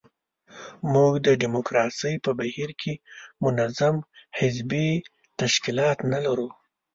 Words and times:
موږ 0.93 1.13
د 1.25 1.27
ډیموکراسۍ 1.41 2.13
په 2.25 2.31
بهیر 2.39 2.71
کې 2.81 2.93
منظم 3.43 3.95
حزبي 4.37 4.89
تشکیلات 5.41 5.97
نه 6.11 6.19
لرو. 6.25 6.49